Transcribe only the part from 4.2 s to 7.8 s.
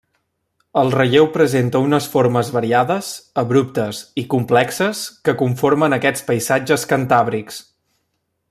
i complexes que conformen aquests paisatges cantàbrics.